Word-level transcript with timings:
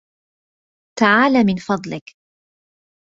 تعال 0.99 1.45
من 1.45 1.55
فضلك 1.57 2.15